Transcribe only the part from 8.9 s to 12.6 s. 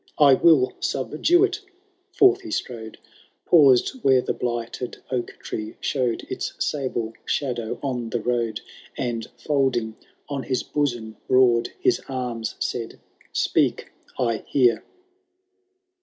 And, folding on his bosom broad His arms,